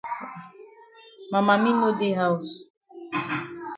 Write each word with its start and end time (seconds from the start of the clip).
Ma 1.31 1.39
mami 1.47 1.71
no 1.79 1.89
dey 1.99 2.13
haus. 2.19 2.47